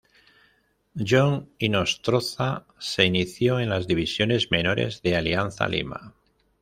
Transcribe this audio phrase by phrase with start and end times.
[1.09, 6.15] John Hinostroza se inició en las divisiones menores de Alianza Lima.